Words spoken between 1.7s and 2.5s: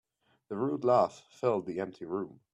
empty room.